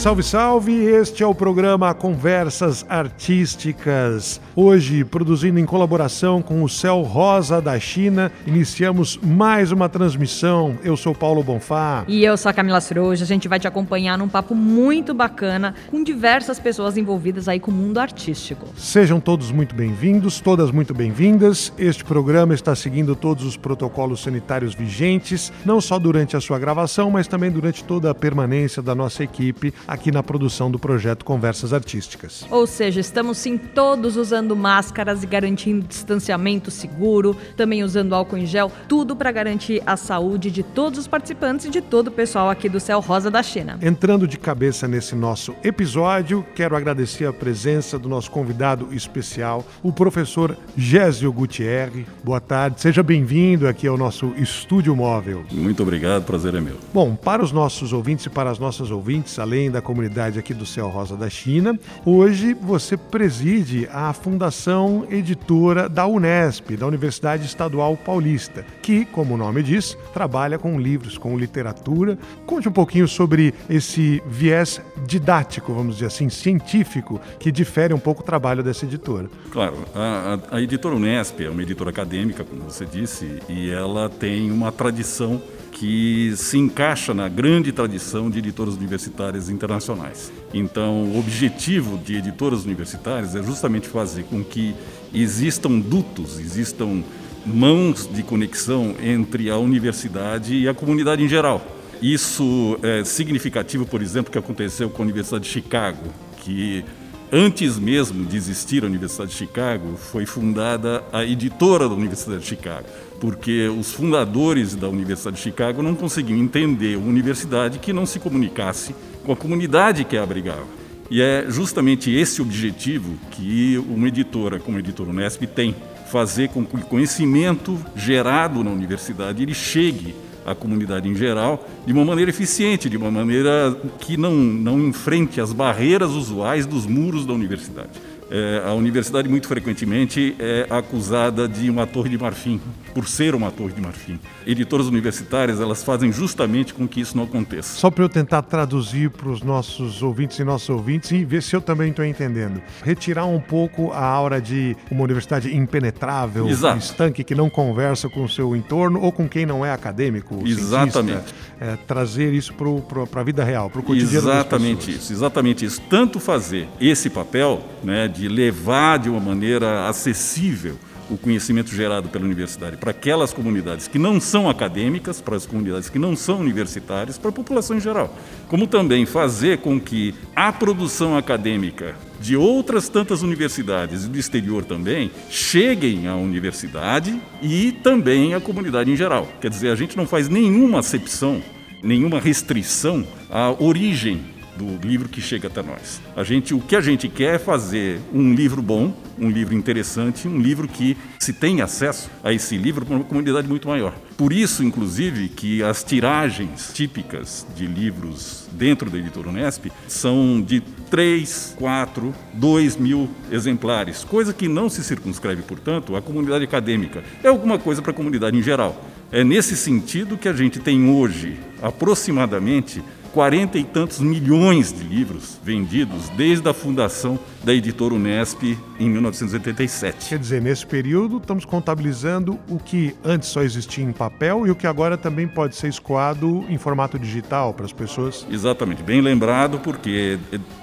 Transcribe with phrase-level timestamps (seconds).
[0.00, 0.72] Salve, salve!
[0.72, 4.40] Este é o programa Conversas Artísticas.
[4.56, 10.78] Hoje, produzindo em colaboração com o Céu Rosa da China, iniciamos mais uma transmissão.
[10.82, 12.06] Eu sou Paulo Bonfá.
[12.08, 13.24] E eu sou a Camila Suroja.
[13.24, 17.70] A gente vai te acompanhar num papo muito bacana com diversas pessoas envolvidas aí com
[17.70, 18.68] o mundo artístico.
[18.78, 21.74] Sejam todos muito bem-vindos, todas muito bem-vindas.
[21.76, 27.10] Este programa está seguindo todos os protocolos sanitários vigentes, não só durante a sua gravação,
[27.10, 31.72] mas também durante toda a permanência da nossa equipe aqui na produção do projeto Conversas
[31.72, 32.46] Artísticas.
[32.48, 38.46] Ou seja, estamos sim todos usando máscaras e garantindo distanciamento seguro, também usando álcool em
[38.46, 42.48] gel, tudo para garantir a saúde de todos os participantes e de todo o pessoal
[42.48, 43.80] aqui do Céu Rosa da China.
[43.82, 49.92] Entrando de cabeça nesse nosso episódio, quero agradecer a presença do nosso convidado especial, o
[49.92, 52.06] professor Gésio Gutierre.
[52.22, 55.42] Boa tarde, seja bem-vindo aqui ao nosso estúdio móvel.
[55.50, 56.76] Muito obrigado, prazer é meu.
[56.94, 60.52] Bom, para os nossos ouvintes e para as nossas ouvintes, além da da comunidade aqui
[60.52, 61.78] do Céu Rosa da China.
[62.04, 69.36] Hoje você preside a Fundação Editora da Unesp, da Universidade Estadual Paulista, que, como o
[69.38, 72.18] nome diz, trabalha com livros, com literatura.
[72.44, 78.20] Conte um pouquinho sobre esse viés didático, vamos dizer assim, científico, que difere um pouco
[78.20, 79.30] o trabalho dessa editora.
[79.50, 84.10] Claro, a, a, a editora Unesp é uma editora acadêmica, como você disse, e ela
[84.10, 85.40] tem uma tradição
[85.80, 90.30] que se encaixa na grande tradição de editoras universitárias internacionais.
[90.52, 94.74] Então, o objetivo de editoras universitárias é justamente fazer com que
[95.14, 97.02] existam dutos, existam
[97.46, 101.66] mãos de conexão entre a universidade e a comunidade em geral.
[102.02, 106.84] Isso é significativo, por exemplo, que aconteceu com a Universidade de Chicago, que
[107.32, 112.46] antes mesmo de existir a Universidade de Chicago, foi fundada a editora da Universidade de
[112.46, 112.86] Chicago
[113.20, 118.18] porque os fundadores da Universidade de Chicago não conseguiam entender uma universidade que não se
[118.18, 120.64] comunicasse com a comunidade que a abrigava.
[121.10, 125.76] E é justamente esse objetivo que uma editora como a editora Unesp tem,
[126.10, 130.14] fazer com que o conhecimento gerado na universidade ele chegue
[130.46, 135.40] à comunidade em geral de uma maneira eficiente, de uma maneira que não, não enfrente
[135.40, 137.90] as barreiras usuais dos muros da universidade
[138.30, 142.60] é, a universidade muito frequentemente é acusada de uma torre de marfim,
[142.94, 144.18] por ser uma torre de marfim.
[144.46, 147.76] Editoras universitárias, elas fazem justamente com que isso não aconteça.
[147.76, 151.56] Só para eu tentar traduzir para os nossos ouvintes e nossos ouvintes e ver se
[151.56, 152.62] eu também estou entendendo.
[152.84, 156.78] Retirar um pouco a aura de uma universidade impenetrável, Exato.
[156.78, 161.34] estanque, que não conversa com o seu entorno ou com quem não é acadêmico, Exatamente.
[161.60, 165.80] É, trazer isso para a vida real, para o cotidiano Exatamente isso, exatamente isso.
[165.90, 170.76] Tanto fazer esse papel né, de de levar de uma maneira acessível
[171.08, 175.88] o conhecimento gerado pela universidade para aquelas comunidades que não são acadêmicas, para as comunidades
[175.88, 178.14] que não são universitárias, para a população em geral.
[178.46, 184.64] Como também fazer com que a produção acadêmica de outras tantas universidades e do exterior
[184.64, 189.26] também cheguem à universidade e também à comunidade em geral.
[189.40, 191.42] Quer dizer, a gente não faz nenhuma acepção,
[191.82, 194.20] nenhuma restrição à origem
[194.60, 196.02] do livro que chega até nós.
[196.14, 200.28] A gente, o que a gente quer é fazer um livro bom, um livro interessante,
[200.28, 203.94] um livro que se tem acesso a esse livro para uma comunidade muito maior.
[204.18, 210.60] Por isso, inclusive, que as tiragens típicas de livros dentro da editora Unesp são de
[210.90, 217.02] 3, 4, 2 mil exemplares, coisa que não se circunscreve, portanto, à comunidade acadêmica.
[217.24, 218.84] É alguma coisa para a comunidade em geral.
[219.10, 222.82] É nesse sentido que a gente tem hoje aproximadamente
[223.12, 230.08] quarenta e tantos milhões de livros vendidos desde a fundação da editora Unesp em 1987.
[230.08, 234.54] Quer dizer, nesse período estamos contabilizando o que antes só existia em papel e o
[234.54, 238.26] que agora também pode ser escoado em formato digital para as pessoas.
[238.30, 240.18] Exatamente, bem lembrado, porque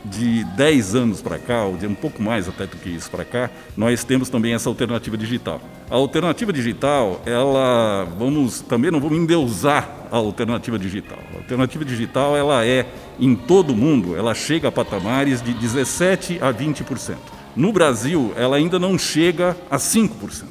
[0.05, 3.25] de 10 anos para cá, ou de um pouco mais até do que isso para
[3.25, 5.61] cá, nós temos também essa alternativa digital.
[5.89, 11.19] A alternativa digital, ela, vamos, também não vamos endeusar a alternativa digital.
[11.33, 12.85] A alternativa digital, ela é,
[13.19, 17.15] em todo o mundo, ela chega a patamares de 17 a 20%.
[17.55, 20.45] No Brasil, ela ainda não chega a 5%.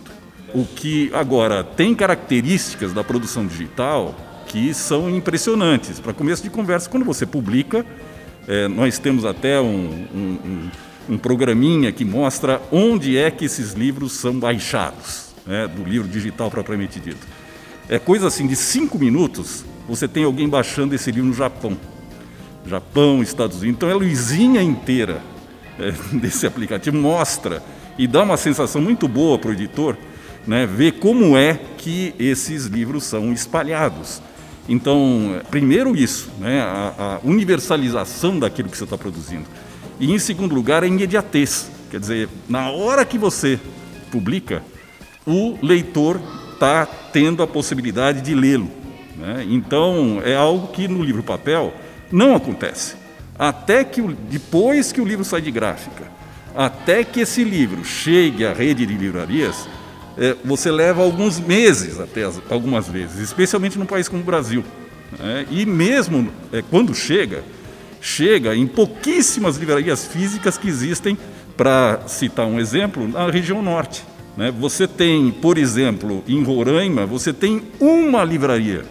[0.54, 4.14] O que, agora, tem características da produção digital
[4.46, 6.00] que são impressionantes.
[6.00, 7.84] Para começo de conversa, quando você publica,
[8.48, 10.70] é, nós temos até um, um, um,
[11.10, 16.50] um programinha que mostra onde é que esses livros são baixados né, do livro digital
[16.50, 17.26] propriamente dito.
[17.88, 21.76] É coisa assim de cinco minutos, você tem alguém baixando esse livro no Japão.
[22.66, 23.76] Japão, Estados Unidos.
[23.76, 25.22] Então, a luzinha inteira
[25.78, 27.62] é, desse aplicativo mostra
[27.96, 29.96] e dá uma sensação muito boa para o editor
[30.46, 34.22] né, ver como é que esses livros são espalhados.
[34.68, 39.44] Então, primeiro isso, né, a, a universalização daquilo que você está produzindo.
[39.98, 41.70] E em segundo lugar, a imediatez.
[41.90, 43.60] Quer dizer, na hora que você
[44.10, 44.62] publica,
[45.24, 46.20] o leitor
[46.56, 48.70] está tendo a possibilidade de lê-lo.
[49.16, 49.46] Né?
[49.48, 51.72] Então, é algo que no livro papel
[52.10, 52.96] não acontece.
[53.38, 56.04] Até que depois que o livro sai de gráfica,
[56.54, 59.68] até que esse livro chegue à rede de livrarias,
[60.16, 64.64] é, você leva alguns meses até as, algumas vezes, especialmente num país como o Brasil.
[65.18, 65.46] Né?
[65.50, 67.44] E mesmo é, quando chega,
[68.00, 71.18] chega em pouquíssimas livrarias físicas que existem,
[71.56, 74.04] para citar um exemplo, na região norte.
[74.36, 74.52] Né?
[74.58, 78.84] Você tem, por exemplo, em Roraima, você tem uma livraria,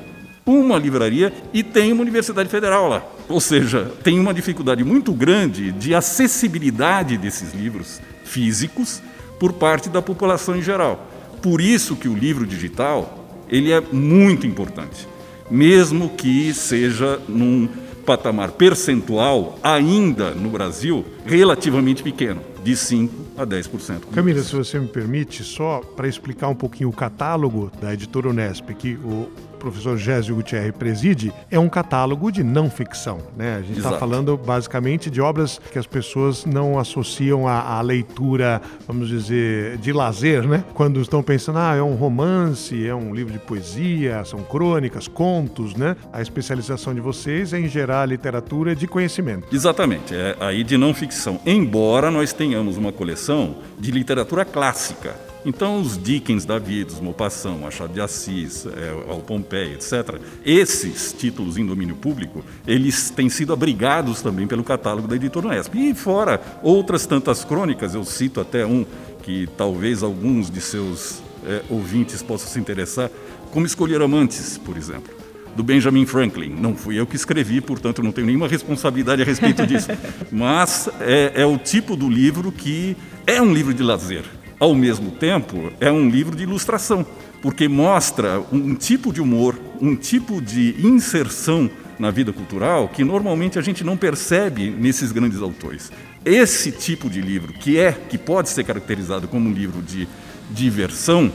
[0.45, 3.03] uma livraria e tem uma universidade federal lá.
[3.29, 9.01] Ou seja, tem uma dificuldade muito grande de acessibilidade desses livros físicos
[9.39, 11.07] por parte da população em geral.
[11.41, 15.07] Por isso que o livro digital ele é muito importante,
[15.49, 17.69] mesmo que seja num
[18.05, 24.07] patamar percentual ainda no Brasil relativamente pequeno, de 5 a 10%.
[24.11, 28.73] Camila, se você me permite, só para explicar um pouquinho o catálogo da editora Unesp,
[28.73, 29.29] que o
[29.65, 33.17] professor Gésio Gutierrez preside, é um catálogo de não ficção.
[33.35, 33.55] Né?
[33.55, 38.61] A gente está falando basicamente de obras que as pessoas não associam à, à, leitura,
[38.87, 40.63] vamos dizer, de lazer, né?
[40.73, 45.75] Quando estão pensando, ah, é um romance, é um livro de poesia, são crônicas, contos,
[45.75, 45.95] né?
[46.13, 49.47] A especialização de vocês é em gerar literatura de conhecimento.
[49.51, 51.39] Exatamente, é aí de não ficção.
[51.45, 55.15] Embora nós tenhamos uma coleção de literatura clássica,
[55.45, 61.13] então, os Dickens da vida, os Maupassant, Machado de Assis, é, ao Pompeia, etc., esses
[61.13, 65.75] títulos em domínio público, eles têm sido abrigados também pelo catálogo da editora Unesp.
[65.75, 68.83] E fora outras tantas crônicas, eu cito até um
[69.21, 73.11] que talvez alguns de seus é, ouvintes possam se interessar,
[73.51, 75.24] como Escolher Amantes, por exemplo
[75.55, 76.49] do Benjamin Franklin.
[76.49, 79.87] Não fui eu que escrevi, portanto não tenho nenhuma responsabilidade a respeito disso.
[80.31, 84.23] Mas é, é, o tipo do livro que é um livro de lazer
[84.59, 87.05] ao mesmo tempo, é um livro de ilustração,
[87.41, 91.69] porque mostra um tipo de humor, um tipo de inserção
[91.99, 95.91] na vida cultural que normalmente a gente não percebe nesses grandes autores.
[96.23, 100.07] Esse tipo de livro, que é, que pode ser caracterizado como um livro de
[100.49, 101.31] diversão,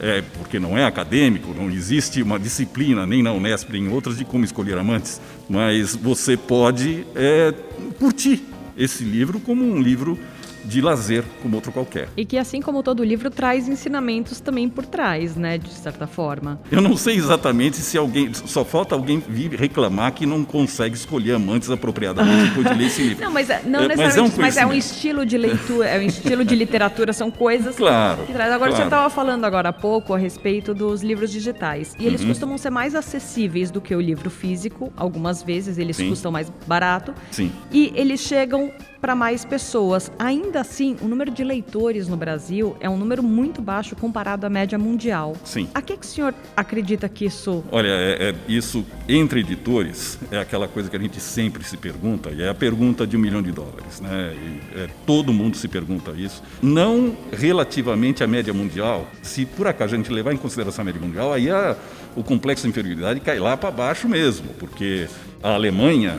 [0.00, 4.16] é, porque não é acadêmico, não existe uma disciplina, nem na Unesp, nem em outras,
[4.16, 7.52] de como escolher amantes, mas você pode é,
[7.98, 8.42] curtir
[8.76, 10.18] esse livro como um livro
[10.64, 12.08] de lazer como outro qualquer.
[12.16, 16.60] E que, assim como todo livro, traz ensinamentos também por trás, né, de certa forma.
[16.70, 18.32] Eu não sei exatamente se alguém.
[18.32, 23.02] Só falta alguém vir reclamar que não consegue escolher amantes apropriadamente depois de ler esse
[23.02, 23.20] livro.
[23.30, 23.96] Não, mas não é, necessariamente.
[23.96, 27.30] Mas é, um, mas é um estilo de leitura, é um estilo de literatura, são
[27.30, 28.52] coisas claro, que traz.
[28.52, 28.76] Agora, claro.
[28.76, 31.94] você estava falando agora há pouco a respeito dos livros digitais.
[31.98, 32.28] E eles uhum.
[32.28, 34.92] costumam ser mais acessíveis do que o livro físico.
[34.96, 36.08] Algumas vezes eles Sim.
[36.08, 37.14] custam mais barato.
[37.30, 37.52] Sim.
[37.70, 40.12] E eles chegam para mais pessoas.
[40.18, 44.50] Ainda assim, o número de leitores no Brasil é um número muito baixo comparado à
[44.50, 45.34] média mundial.
[45.44, 45.68] Sim.
[45.74, 47.64] A que, que o senhor acredita que isso.
[47.70, 52.30] Olha, é, é, isso entre editores é aquela coisa que a gente sempre se pergunta,
[52.30, 54.00] e é a pergunta de um milhão de dólares.
[54.00, 54.34] Né?
[54.34, 56.42] E, é, todo mundo se pergunta isso.
[56.62, 61.00] Não relativamente à média mundial, se por acaso a gente levar em consideração a média
[61.00, 61.76] mundial, aí a,
[62.14, 65.08] o complexo de inferioridade cai lá para baixo mesmo, porque
[65.42, 66.18] a Alemanha,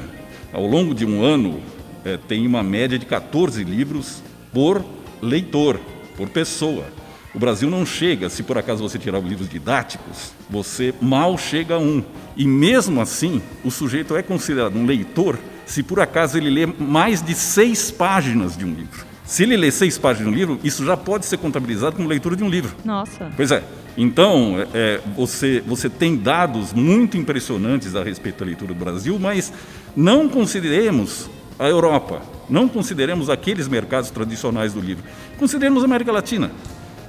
[0.52, 1.62] ao longo de um ano,
[2.04, 4.22] é, tem uma média de 14 livros
[4.52, 4.84] por
[5.22, 5.80] leitor,
[6.16, 6.86] por pessoa.
[7.34, 11.76] O Brasil não chega, se por acaso você tirar os livros didáticos, você mal chega
[11.76, 12.04] a um.
[12.36, 17.22] E mesmo assim, o sujeito é considerado um leitor se por acaso ele lê mais
[17.22, 19.06] de seis páginas de um livro.
[19.24, 22.36] Se ele lê seis páginas de um livro, isso já pode ser contabilizado como leitura
[22.36, 22.76] de um livro.
[22.84, 23.32] Nossa.
[23.38, 23.64] Pois é.
[23.96, 29.54] Então, é, você, você tem dados muito impressionantes a respeito da leitura do Brasil, mas
[29.96, 31.30] não consideremos
[31.62, 32.24] a Europa.
[32.50, 35.04] Não consideremos aqueles mercados tradicionais do livro.
[35.38, 36.52] Consideremos a América Latina.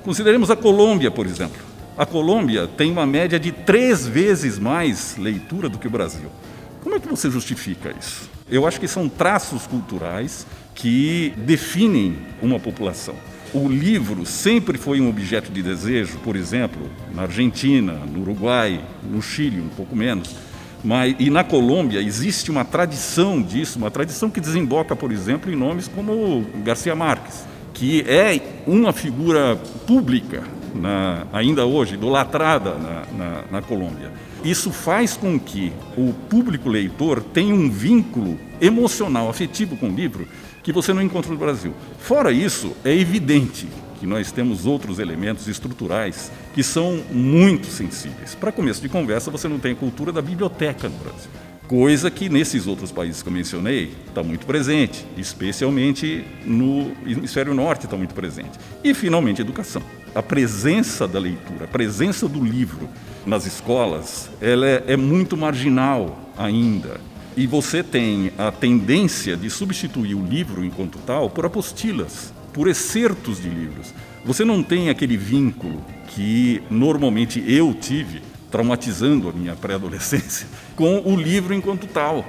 [0.04, 1.56] Consideremos a Colômbia, por exemplo.
[1.96, 6.28] A Colômbia tem uma média de três vezes mais leitura do que o Brasil.
[6.82, 8.28] Como é que você justifica isso?
[8.46, 13.14] Eu acho que são traços culturais que definem uma população.
[13.54, 19.22] O livro sempre foi um objeto de desejo, por exemplo, na Argentina, no Uruguai, no
[19.22, 20.51] Chile, um pouco menos
[20.84, 25.56] mas, e na Colômbia existe uma tradição disso, uma tradição que desemboca, por exemplo, em
[25.56, 30.42] nomes como Garcia Marques, que é uma figura pública
[30.74, 34.10] na, ainda hoje, idolatrada na, na, na Colômbia.
[34.44, 40.26] Isso faz com que o público leitor tenha um vínculo emocional, afetivo com o livro
[40.64, 41.72] que você não encontra no Brasil.
[41.98, 43.68] Fora isso, é evidente
[44.02, 48.34] que nós temos outros elementos estruturais que são muito sensíveis.
[48.34, 51.30] Para começo de conversa, você não tem a cultura da biblioteca no Brasil.
[51.68, 57.84] Coisa que nesses outros países que eu mencionei está muito presente, especialmente no hemisfério norte
[57.84, 58.58] está muito presente.
[58.82, 59.82] E, finalmente, educação.
[60.12, 62.88] A presença da leitura, a presença do livro
[63.24, 67.00] nas escolas, ela é, é muito marginal ainda.
[67.36, 73.40] E você tem a tendência de substituir o livro enquanto tal por apostilas por excertos
[73.40, 73.92] de livros.
[74.24, 81.16] Você não tem aquele vínculo que normalmente eu tive, traumatizando a minha pré-adolescência, com o
[81.16, 82.24] livro enquanto tal.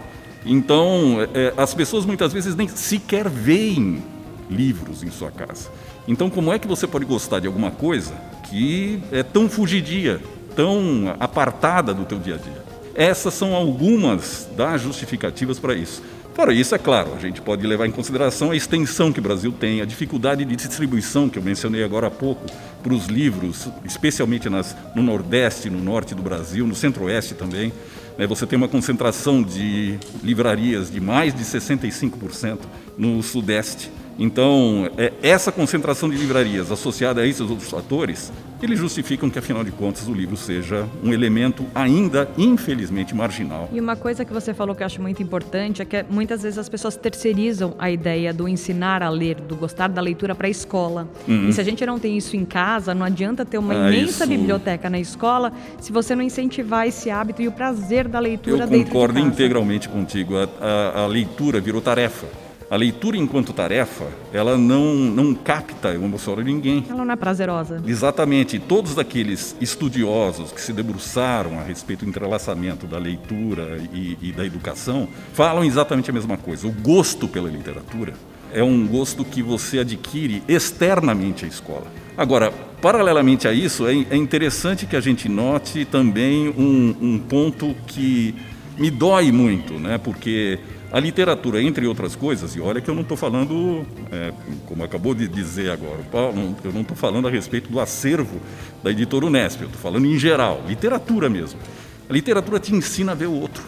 [0.46, 4.04] Então, é, as pessoas muitas vezes nem sequer veem
[4.50, 5.70] livros em sua casa.
[6.08, 8.14] Então, como é que você pode gostar de alguma coisa
[8.50, 10.22] que é tão fugidia,
[10.56, 12.64] tão apartada do teu dia a dia?
[12.96, 16.04] Essas são algumas das justificativas para isso.
[16.34, 19.52] Fora isso, é claro, a gente pode levar em consideração a extensão que o Brasil
[19.52, 22.44] tem, a dificuldade de distribuição que eu mencionei agora há pouco
[22.82, 27.72] para os livros, especialmente nas, no Nordeste, no Norte do Brasil, no Centro-Oeste também.
[28.18, 32.58] Né, você tem uma concentração de livrarias de mais de 65%
[32.98, 33.92] no Sudeste.
[34.18, 38.32] Então, é, essa concentração de livrarias associada a esses outros fatores,
[38.64, 43.70] eles justificam que, afinal de contas, o livro seja um elemento ainda, infelizmente, marginal.
[43.72, 46.58] E uma coisa que você falou que eu acho muito importante é que muitas vezes
[46.58, 50.50] as pessoas terceirizam a ideia do ensinar a ler, do gostar da leitura para a
[50.50, 51.08] escola.
[51.28, 51.50] Uhum.
[51.50, 54.24] E se a gente não tem isso em casa, não adianta ter uma ah, imensa
[54.24, 54.28] isso...
[54.28, 55.52] biblioteca na escola
[55.82, 58.90] se você não incentivar esse hábito e o prazer da leitura eu dentro de casa.
[58.90, 60.36] Eu concordo integralmente contigo.
[60.38, 62.43] A, a, a leitura virou tarefa.
[62.70, 66.86] A leitura enquanto tarefa, ela não, não capta o emocional de ninguém.
[66.90, 67.82] Ela não é prazerosa.
[67.86, 68.60] Exatamente.
[68.60, 74.46] Todos aqueles estudiosos que se debruçaram a respeito do entrelaçamento da leitura e, e da
[74.46, 76.68] educação falam exatamente a mesma coisa.
[76.68, 78.14] O gosto pela literatura
[78.54, 81.88] é um gosto que você adquire externamente à escola.
[82.16, 82.52] Agora,
[82.82, 88.36] paralelamente a isso, é, é interessante que a gente note também um, um ponto que
[88.78, 89.98] me dói muito, né?
[89.98, 90.60] porque
[90.94, 94.32] a literatura, entre outras coisas, e olha que eu não estou falando, é,
[94.68, 98.40] como acabou de dizer agora o Paulo, eu não estou falando a respeito do acervo
[98.84, 101.60] da editora Unesp, eu estou falando em geral, literatura mesmo.
[102.08, 103.64] A literatura te ensina a ver o outro,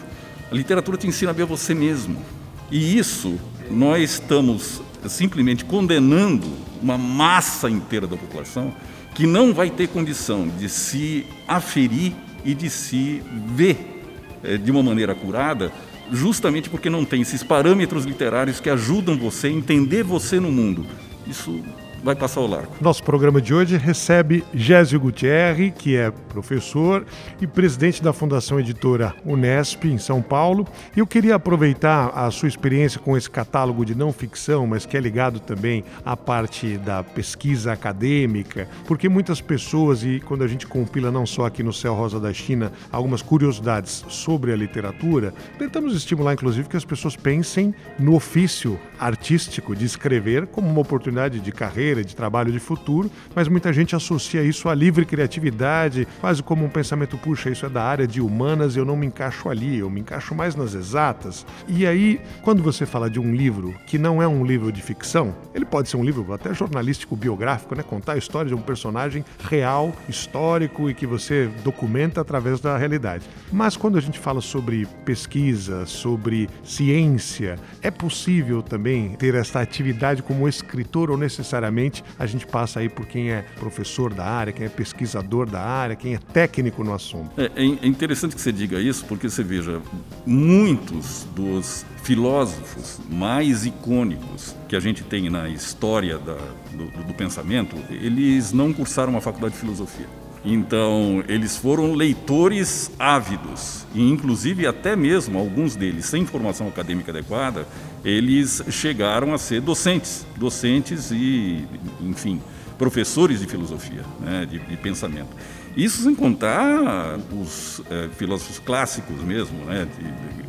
[0.52, 2.22] a literatura te ensina a ver você mesmo.
[2.70, 6.46] E isso nós estamos simplesmente condenando
[6.80, 8.72] uma massa inteira da população
[9.16, 12.14] que não vai ter condição de se aferir
[12.44, 14.04] e de se ver
[14.44, 15.72] é, de uma maneira curada
[16.12, 20.86] justamente porque não tem esses parâmetros literários que ajudam você a entender você no mundo.
[21.26, 21.62] Isso
[22.02, 22.72] vai passar o largo.
[22.80, 27.06] Nosso programa de hoje recebe Gésio Gutierre, que é professor
[27.40, 30.66] e presidente da Fundação Editora Unesp, em São Paulo.
[30.94, 34.98] E eu queria aproveitar a sua experiência com esse catálogo de não ficção, mas que
[34.98, 40.66] é ligado também à parte da pesquisa acadêmica, porque muitas pessoas, e quando a gente
[40.66, 45.96] compila não só aqui no Céu Rosa da China algumas curiosidades sobre a literatura, tentamos
[45.96, 51.52] estimular inclusive que as pessoas pensem no ofício artístico de escrever como uma oportunidade de
[51.52, 56.64] carreira, de trabalho de futuro, mas muita gente associa isso à livre criatividade, quase como
[56.64, 59.88] um pensamento, puxa, isso é da área de humanas, eu não me encaixo ali, eu
[59.88, 61.46] me encaixo mais nas exatas.
[61.68, 65.32] E aí, quando você fala de um livro que não é um livro de ficção,
[65.54, 67.82] ele pode ser um livro até jornalístico, biográfico, né?
[67.84, 73.24] contar a história de um personagem real, histórico e que você documenta através da realidade.
[73.52, 80.24] Mas quando a gente fala sobre pesquisa, sobre ciência, é possível também ter esta atividade
[80.24, 84.66] como escritor ou necessariamente a gente passa aí por quem é professor da área, quem
[84.66, 87.30] é pesquisador da área, quem é é técnico no assunto.
[87.38, 89.80] É, é, é interessante que você diga isso, porque você veja,
[90.24, 96.36] muitos dos filósofos mais icônicos que a gente tem na história da,
[96.72, 100.06] do, do pensamento, eles não cursaram uma faculdade de filosofia.
[100.44, 107.66] Então, eles foram leitores ávidos, e inclusive até mesmo alguns deles, sem formação acadêmica adequada,
[108.04, 111.64] eles chegaram a ser docentes, docentes e,
[112.00, 112.40] enfim,
[112.78, 115.28] professores de filosofia, né, de, de pensamento.
[115.76, 119.86] Isso sem contar os é, filósofos clássicos mesmo, né,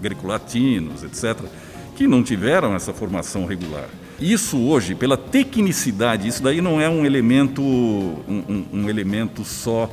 [0.01, 1.45] greco-latinos, etc.,
[1.95, 3.89] que não tiveram essa formação regular.
[4.19, 9.89] Isso hoje, pela tecnicidade, isso daí não é um elemento, um, um, um elemento só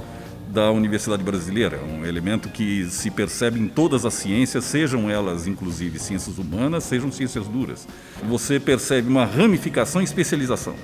[0.54, 5.48] da Universidade Brasileira, é um elemento que se percebe em todas as ciências, sejam elas
[5.48, 7.88] inclusive ciências humanas, sejam ciências duras.
[8.28, 10.76] Você percebe uma ramificação e especialização.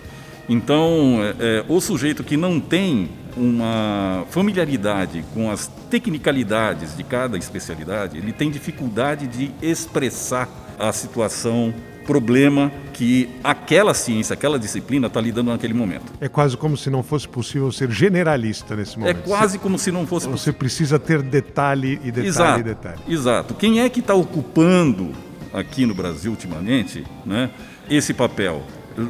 [0.51, 7.39] Então, é, é, o sujeito que não tem uma familiaridade com as tecnicalidades de cada
[7.39, 11.73] especialidade, ele tem dificuldade de expressar a situação
[12.05, 16.13] problema que aquela ciência, aquela disciplina está lidando naquele momento.
[16.21, 19.19] É quase como se não fosse possível ser generalista nesse momento.
[19.19, 23.01] É quase como se não fosse Você precisa ter detalhe e detalhe exato, e detalhe.
[23.07, 23.55] Exato.
[23.55, 25.13] Quem é que está ocupando
[25.53, 27.51] aqui no Brasil ultimamente né,
[27.89, 28.65] esse papel?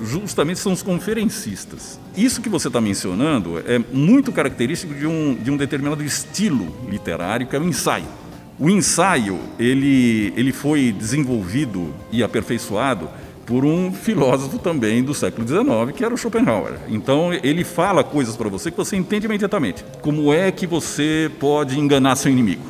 [0.04, 1.99] Justamente são os conferencistas.
[2.16, 7.47] Isso que você está mencionando é muito característico de um, de um determinado estilo literário,
[7.47, 8.06] que é o ensaio.
[8.59, 13.09] O ensaio ele, ele foi desenvolvido e aperfeiçoado
[13.47, 16.75] por um filósofo também do século XIX, que era o Schopenhauer.
[16.88, 19.85] Então ele fala coisas para você que você entende imediatamente.
[20.02, 22.62] Como é que você pode enganar seu inimigo?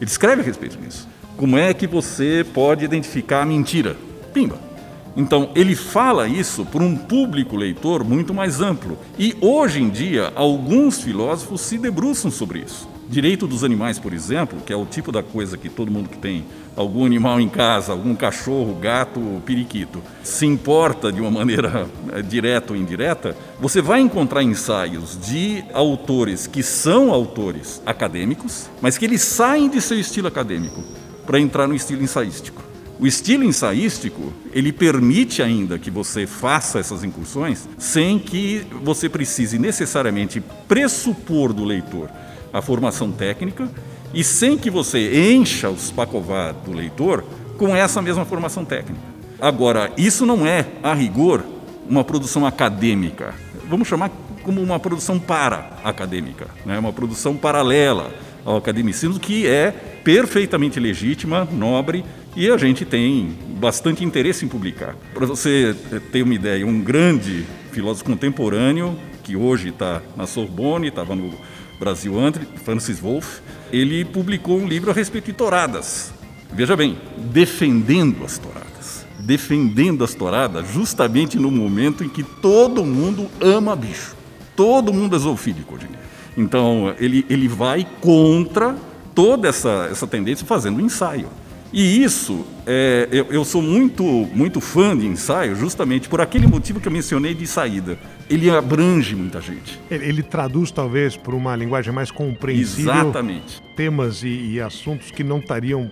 [0.00, 1.06] Ele escreve a respeito disso.
[1.36, 3.96] Como é que você pode identificar a mentira?
[4.32, 4.71] Pimba.
[5.16, 8.98] Então, ele fala isso para um público leitor muito mais amplo.
[9.18, 12.88] E hoje em dia, alguns filósofos se debruçam sobre isso.
[13.08, 16.16] Direito dos animais, por exemplo, que é o tipo da coisa que todo mundo que
[16.16, 22.22] tem algum animal em casa, algum cachorro, gato, periquito, se importa de uma maneira eh,
[22.22, 29.04] direta ou indireta, você vai encontrar ensaios de autores que são autores acadêmicos, mas que
[29.04, 30.82] eles saem de seu estilo acadêmico
[31.26, 32.61] para entrar no estilo ensaístico.
[33.02, 39.58] O estilo ensaístico, ele permite ainda que você faça essas incursões sem que você precise
[39.58, 42.08] necessariamente pressupor do leitor
[42.52, 43.68] a formação técnica
[44.14, 47.24] e sem que você encha os pacová do leitor
[47.58, 49.02] com essa mesma formação técnica.
[49.40, 51.44] Agora, isso não é, a rigor,
[51.90, 53.34] uma produção acadêmica.
[53.68, 54.12] Vamos chamar
[54.44, 56.78] como uma produção para-acadêmica, né?
[56.78, 59.72] uma produção paralela ao academicismo, que é
[60.04, 62.04] perfeitamente legítima, nobre,
[62.34, 64.96] e a gente tem bastante interesse em publicar.
[65.12, 65.76] Para você
[66.10, 71.32] ter uma ideia, um grande filósofo contemporâneo, que hoje está na Sorbonne, estava no
[71.78, 73.40] Brasil antes, Francis Wolff,
[73.72, 76.12] ele publicou um livro a respeito de touradas.
[76.52, 79.06] Veja bem, defendendo as touradas.
[79.20, 84.16] Defendendo as touradas justamente no momento em que todo mundo ama bicho.
[84.56, 85.88] Todo mundo é zoofílico hoje.
[86.36, 88.74] Então, ele, ele vai contra
[89.14, 91.28] toda essa, essa tendência fazendo um ensaio.
[91.72, 96.80] E isso, é, eu, eu, sou muito, muito fã de ensaio justamente por aquele motivo
[96.80, 97.98] que eu mencionei de saída.
[98.30, 99.78] Ele abrange muita gente.
[99.90, 102.92] Ele, ele traduz, talvez, por uma linguagem mais compreensível.
[102.92, 103.60] Exatamente.
[103.76, 105.90] Temas e, e assuntos que não estariam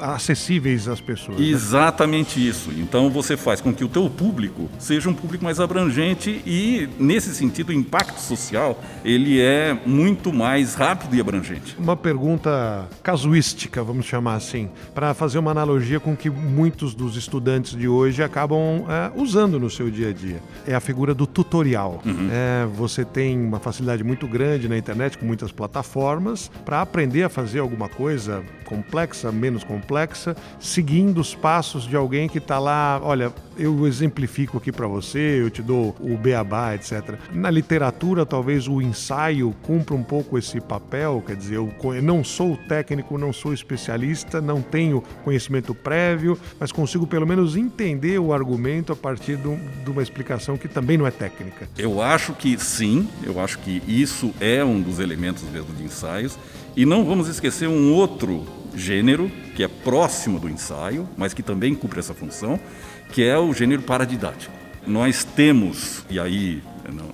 [0.00, 1.38] acessíveis às pessoas.
[1.38, 1.46] Né?
[1.46, 2.46] Exatamente né?
[2.46, 2.70] isso.
[2.76, 7.34] Então você faz com que o teu público seja um público mais abrangente e, nesse
[7.34, 11.76] sentido, o impacto social ele é muito mais rápido e abrangente.
[11.78, 17.16] Uma pergunta casuística, vamos chamar assim, para fazer uma analogia com o que muitos dos
[17.16, 20.42] estudantes de hoje acabam é, usando no seu dia a dia.
[20.66, 22.02] É a figura do tutorial.
[22.04, 22.28] Uhum.
[22.28, 27.28] É, você tem uma facilidade muito grande na internet, com muitas plataformas, para aprender a
[27.28, 33.00] fazer alguma coisa complexa, menos complexa, seguindo os passos de alguém que está lá.
[33.00, 37.16] Olha, eu exemplifico aqui para você, eu te dou o beabá, etc.
[37.32, 42.56] Na literatura, talvez o ensaio cumpra um pouco esse papel, quer dizer, eu não sou
[42.56, 48.92] técnico, não sou especialista, não tenho conhecimento prévio, mas consigo pelo menos entender o argumento
[48.92, 49.48] a partir de,
[49.90, 51.68] uma explicação que também não é técnica.
[51.76, 56.38] Eu acho que sim, eu acho que isso é um dos elementos mesmo de ensaios.
[56.74, 61.74] E não vamos esquecer um outro gênero que é próximo do ensaio, mas que também
[61.74, 62.58] cumpre essa função,
[63.12, 64.52] que é o gênero paradidático.
[64.86, 66.62] Nós temos, e aí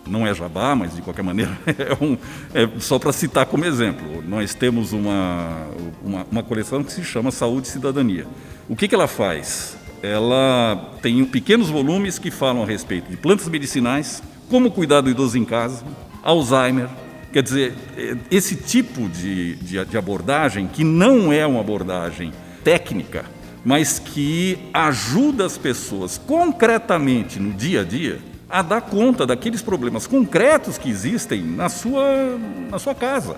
[0.06, 2.16] não é jabá, mas de qualquer maneira é, um,
[2.54, 5.66] é só para citar como exemplo, nós temos uma,
[6.02, 8.26] uma, uma, coleção que se chama Saúde e Cidadania.
[8.68, 9.76] O que, que ela faz?
[10.02, 15.36] Ela tem pequenos volumes que falam a respeito de plantas medicinais, como cuidar do idoso
[15.36, 15.84] em casa,
[16.22, 16.88] Alzheimer,
[17.32, 22.32] Quer dizer, é, esse tipo de, de, de, abordagem, que não é uma abordagem
[22.64, 23.26] técnica,
[23.64, 28.18] mas que ajuda as pessoas concretamente no dia a dia
[28.48, 32.38] a dar conta daqueles problemas concretos que existem na sua,
[32.70, 33.36] na sua casa.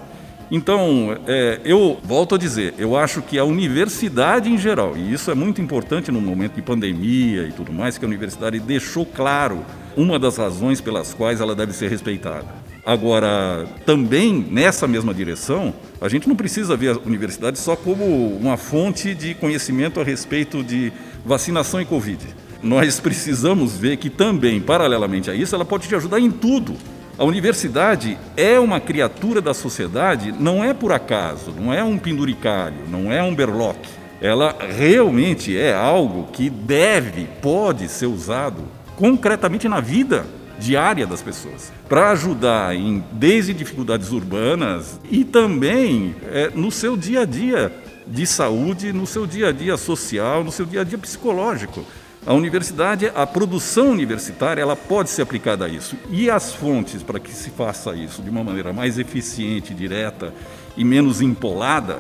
[0.51, 5.31] Então, é, eu volto a dizer, eu acho que a universidade em geral, e isso
[5.31, 9.65] é muito importante no momento de pandemia e tudo mais, que a universidade deixou claro
[9.97, 12.47] uma das razões pelas quais ela deve ser respeitada.
[12.91, 18.05] Agora, também nessa mesma direção, a gente não precisa ver a universidade só como
[18.37, 20.93] uma fonte de conhecimento a respeito de
[21.25, 22.19] vacinação e Covid.
[22.61, 26.75] Nós precisamos ver que também, paralelamente a isso, ela pode te ajudar em tudo.
[27.17, 32.89] A universidade é uma criatura da sociedade, não é por acaso, não é um penduricalho,
[32.91, 33.89] não é um berloque.
[34.21, 38.65] Ela realmente é algo que deve, pode ser usado
[38.97, 46.51] concretamente na vida diária das pessoas, para ajudar em desde dificuldades urbanas e também é,
[46.55, 47.73] no seu dia a dia
[48.07, 51.85] de saúde, no seu dia a dia social, no seu dia a dia psicológico.
[52.27, 55.97] A universidade, a produção universitária, ela pode ser aplicada a isso.
[56.11, 60.35] E as fontes para que se faça isso de uma maneira mais eficiente, direta
[60.77, 61.99] e menos empolada,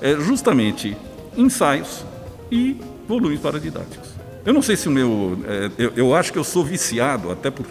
[0.00, 0.96] é justamente
[1.36, 2.04] ensaios
[2.50, 4.10] e volumes paradidáticos.
[4.44, 5.38] Eu não sei se o meu.
[5.46, 7.66] É, eu, eu acho que eu sou viciado, até por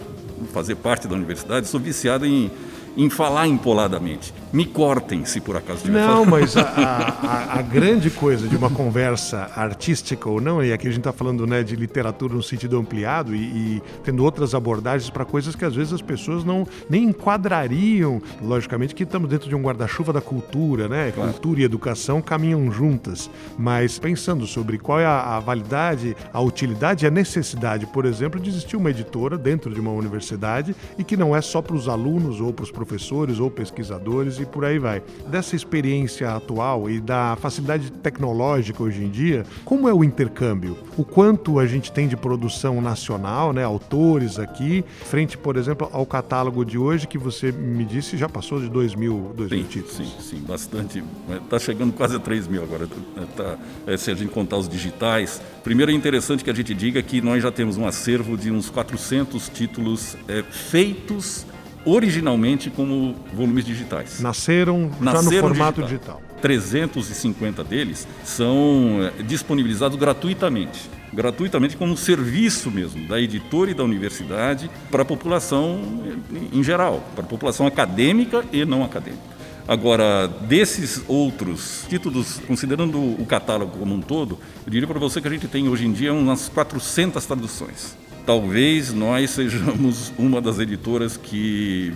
[0.53, 2.51] fazer parte da universidade, sou viciado em
[2.97, 4.33] em falar empoladamente.
[4.51, 6.61] Me cortem se por acaso tiver Não, mas a,
[7.53, 11.13] a, a, grande coisa de uma conversa artística ou não, e aqui a gente está
[11.13, 15.63] falando né, de literatura no sentido ampliado e, e tendo outras abordagens para coisas que
[15.63, 18.21] às vezes as pessoas não nem enquadrariam.
[18.41, 21.11] Logicamente que estamos dentro de um guarda-chuva da cultura, né?
[21.11, 21.31] Claro.
[21.31, 23.29] Cultura e educação caminham juntas.
[23.57, 28.39] Mas pensando sobre qual é a, a validade, a utilidade e a necessidade, por exemplo,
[28.39, 31.87] de existir uma editora dentro de uma universidade e que não é só para os
[31.87, 35.01] alunos ou para os professores ou pesquisadores e por aí vai.
[35.27, 40.77] Dessa experiência atual e da facilidade tecnológica hoje em dia, como é o intercâmbio?
[40.97, 46.05] O quanto a gente tem de produção nacional, né, autores aqui, frente, por exemplo, ao
[46.05, 49.95] catálogo de hoje que você me disse já passou de 2 mil, mil títulos?
[49.95, 51.03] Sim, sim, bastante.
[51.43, 52.87] Está chegando quase a 3 mil agora,
[53.35, 55.41] tá, é, se a gente contar os digitais.
[55.63, 58.69] Primeiro é interessante que a gente diga que nós já temos um acervo de uns
[58.69, 61.45] 400 títulos é, feitos
[61.89, 64.19] originalmente como volumes digitais.
[64.19, 66.17] Nasceram, Nasceram já no formato digital.
[66.17, 66.39] digital.
[66.41, 70.89] 350 deles são eh, disponibilizados gratuitamente.
[71.11, 76.63] Gratuitamente como um serviço mesmo da editora e da universidade para a população eh, em
[76.63, 79.39] geral, para a população acadêmica e não acadêmica.
[79.67, 85.27] Agora, desses outros títulos, considerando o catálogo como um todo, eu diria para você que
[85.27, 87.95] a gente tem hoje em dia umas 400 traduções
[88.29, 91.91] talvez nós sejamos uma das editoras que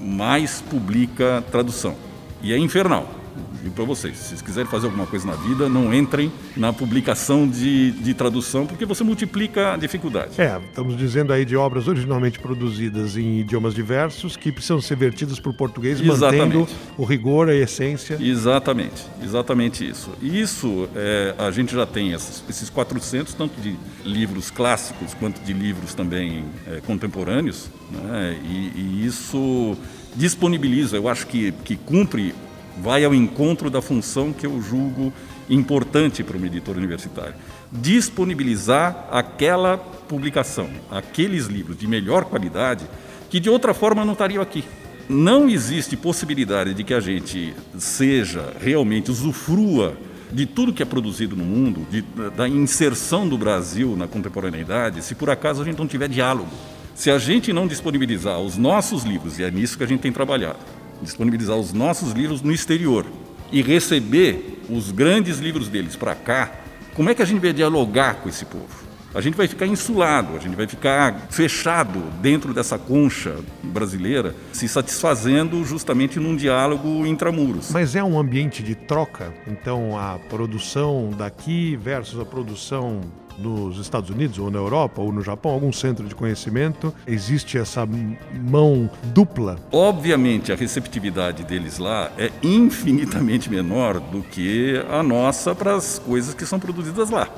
[0.00, 1.96] mais publica tradução.
[2.40, 3.25] E é infernal
[3.66, 7.48] digo para vocês, se vocês quiserem fazer alguma coisa na vida, não entrem na publicação
[7.48, 10.40] de, de tradução, porque você multiplica a dificuldade.
[10.40, 15.40] É, estamos dizendo aí de obras originalmente produzidas em idiomas diversos que precisam ser vertidas
[15.40, 16.56] para o português, exatamente.
[16.56, 18.16] mantendo o rigor, a essência.
[18.20, 20.10] Exatamente, exatamente isso.
[20.22, 25.52] Isso, é, a gente já tem esses, esses 400, tanto de livros clássicos quanto de
[25.52, 28.38] livros também é, contemporâneos, né?
[28.44, 29.76] e, e isso
[30.14, 32.34] disponibiliza, eu acho que, que cumpre
[32.82, 35.12] vai ao encontro da função que eu julgo
[35.48, 37.36] importante para uma editora universitária.
[37.72, 42.84] Disponibilizar aquela publicação, aqueles livros de melhor qualidade,
[43.30, 44.64] que de outra forma não estariam aqui.
[45.08, 49.96] Não existe possibilidade de que a gente seja realmente, usufrua
[50.32, 52.02] de tudo que é produzido no mundo, de,
[52.36, 56.50] da inserção do Brasil na contemporaneidade, se por acaso a gente não tiver diálogo.
[56.94, 60.10] Se a gente não disponibilizar os nossos livros, e é nisso que a gente tem
[60.10, 60.58] trabalhado,
[61.02, 63.06] disponibilizar os nossos livros no exterior
[63.52, 66.52] e receber os grandes livros deles para cá,
[66.94, 68.86] como é que a gente vai dialogar com esse povo?
[69.14, 74.68] A gente vai ficar insulado, a gente vai ficar fechado dentro dessa concha brasileira, se
[74.68, 77.70] satisfazendo justamente num diálogo intramuros.
[77.70, 79.32] Mas é um ambiente de troca?
[79.46, 83.00] Então, a produção daqui versus a produção
[83.38, 87.86] nos Estados Unidos ou na Europa ou no Japão, algum centro de conhecimento, existe essa
[87.86, 89.58] mão dupla?
[89.72, 96.34] Obviamente, a receptividade deles lá é infinitamente menor do que a nossa para as coisas
[96.34, 97.28] que são produzidas lá.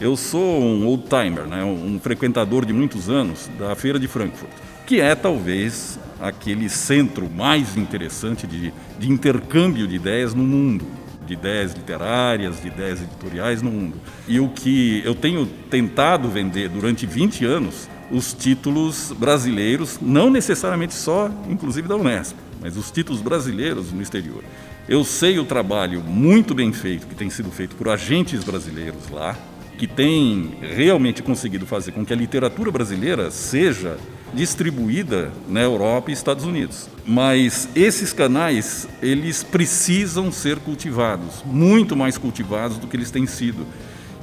[0.00, 4.52] Eu sou um old-timer, né, um frequentador de muitos anos da Feira de Frankfurt,
[4.86, 10.86] que é talvez aquele centro mais interessante de, de intercâmbio de ideias no mundo
[11.28, 13.96] de ideias literárias, de ideias editoriais no mundo.
[14.26, 20.94] E o que eu tenho tentado vender durante 20 anos, os títulos brasileiros, não necessariamente
[20.94, 24.42] só, inclusive da Unesp, mas os títulos brasileiros no exterior.
[24.88, 29.36] Eu sei o trabalho muito bem feito que tem sido feito por agentes brasileiros lá,
[29.76, 33.98] que tem realmente conseguido fazer com que a literatura brasileira seja
[34.34, 36.88] distribuída na Europa e Estados Unidos.
[37.06, 43.66] Mas esses canais, eles precisam ser cultivados, muito mais cultivados do que eles têm sido.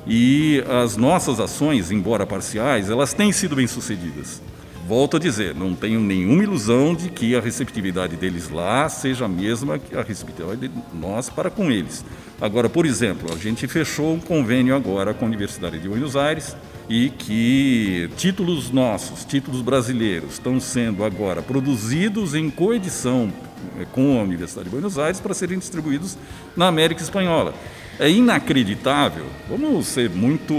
[0.08, 4.42] E as nossas ações, embora parciais, elas têm sido bem-sucedidas.
[4.88, 9.28] Volto a dizer, não tenho nenhuma ilusão de que a receptividade deles lá seja a
[9.28, 12.06] mesma que a receptividade de nós para com eles.
[12.40, 16.56] Agora, por exemplo, a gente fechou um convênio agora com a Universidade de Buenos Aires
[16.90, 23.32] e que títulos nossos, títulos brasileiros, estão sendo agora produzidos em coedição
[23.80, 26.18] eh, com a Universidade de Buenos Aires para serem distribuídos
[26.56, 27.54] na América Espanhola.
[28.00, 30.54] É inacreditável, vamos ser muito,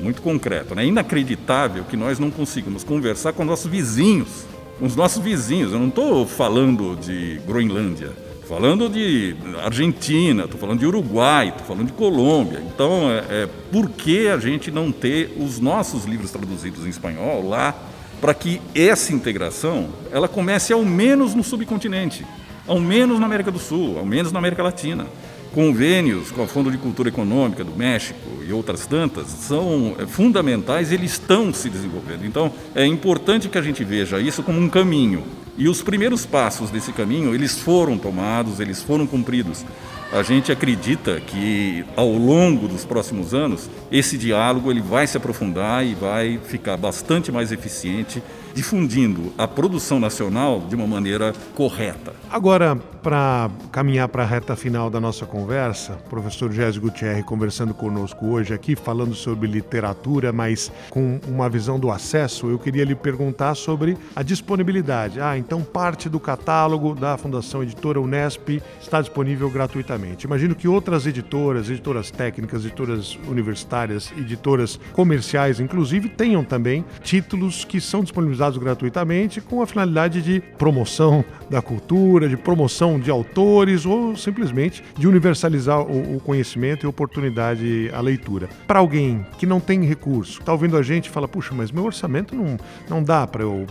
[0.00, 0.84] muito concreto, né?
[0.84, 4.46] é inacreditável que nós não consigamos conversar com nossos vizinhos
[4.80, 5.72] os nossos vizinhos.
[5.72, 8.12] Eu não estou falando de Groenlândia,
[8.48, 12.62] falando de Argentina, estou falando de Uruguai, estou falando de Colômbia.
[12.66, 17.46] Então, é, é, por que a gente não ter os nossos livros traduzidos em espanhol
[17.46, 17.74] lá
[18.22, 22.26] para que essa integração ela comece ao menos no subcontinente,
[22.66, 25.06] ao menos na América do Sul, ao menos na América Latina?
[25.54, 30.92] Convênios com o Fundo de Cultura Econômica do México e outras tantas são é, fundamentais,
[30.92, 32.24] eles estão se desenvolvendo.
[32.24, 35.24] Então, é importante que a gente veja isso como um caminho.
[35.56, 39.64] E os primeiros passos desse caminho, eles foram tomados, eles foram cumpridos.
[40.10, 45.84] A gente acredita que ao longo dos próximos anos esse diálogo ele vai se aprofundar
[45.84, 48.22] e vai ficar bastante mais eficiente,
[48.54, 52.14] difundindo a produção nacional de uma maneira correta.
[52.30, 57.72] Agora, para caminhar para a reta final da nossa conversa, o professor Gésio Gutierrez conversando
[57.72, 62.94] conosco hoje aqui, falando sobre literatura, mas com uma visão do acesso, eu queria lhe
[62.94, 65.22] perguntar sobre a disponibilidade.
[65.22, 70.26] Ah, então parte do catálogo da Fundação Editora Unesp está disponível gratuitamente.
[70.26, 77.80] Imagino que outras editoras, editoras técnicas, editoras universitárias, editoras comerciais, inclusive, tenham também títulos que
[77.80, 84.16] são disponibilizados gratuitamente com a finalidade de promoção da cultura, de promoção de autores ou
[84.16, 88.48] simplesmente de universalizar o, o conhecimento e oportunidade à leitura.
[88.66, 91.84] Para alguém que não tem recurso, está ouvindo a gente e fala: puxa, mas meu
[91.84, 92.56] orçamento não,
[92.88, 93.66] não dá para eu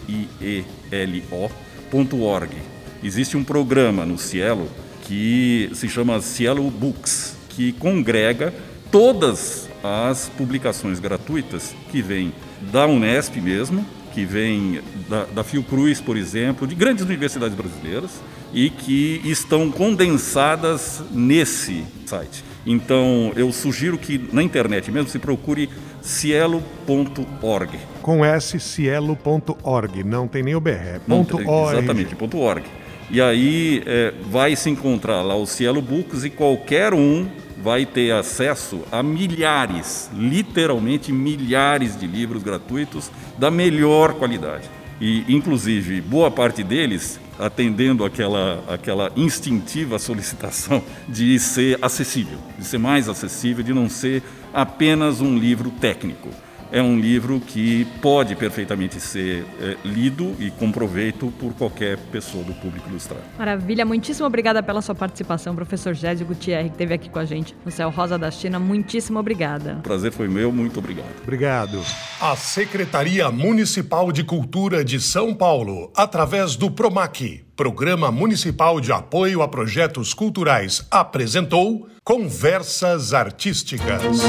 [3.03, 4.67] Existe um programa no Cielo
[5.03, 8.53] que se chama Cielo Books, que congrega
[8.91, 12.33] todas as publicações gratuitas que vêm
[12.71, 18.11] da Unesp mesmo, que vêm da, da Fiocruz, por exemplo, de grandes universidades brasileiras
[18.53, 22.43] e que estão condensadas nesse site.
[22.65, 25.69] Então, eu sugiro que na internet mesmo se procure
[26.01, 27.77] cielo.org.
[28.01, 31.77] Com S, cielo.org, não tem nem o BR, é ponto .org.
[31.77, 32.63] Exatamente, ponto .org.
[33.09, 37.27] E aí é, vai se encontrar lá o Cielo Books e qualquer um
[37.67, 44.69] vai ter acesso a milhares, literalmente milhares de livros gratuitos da melhor qualidade.
[45.01, 52.77] E, inclusive, boa parte deles atendendo aquela, aquela instintiva solicitação de ser acessível, de ser
[52.77, 56.29] mais acessível, de não ser apenas um livro técnico
[56.71, 62.43] é um livro que pode perfeitamente ser é, lido e com proveito por qualquer pessoa
[62.43, 63.23] do público ilustrado.
[63.37, 67.55] Maravilha, muitíssimo obrigada pela sua participação, professor Gésio Gutierrez, que esteve aqui com a gente
[67.65, 68.59] no Céu Rosa da China.
[68.59, 69.77] Muitíssimo obrigada.
[69.79, 71.07] O prazer foi meu, muito obrigado.
[71.23, 71.81] Obrigado.
[72.19, 79.41] A Secretaria Municipal de Cultura de São Paulo, através do PROMAC, Programa Municipal de Apoio
[79.41, 84.21] a Projetos Culturais, apresentou Conversas Artísticas.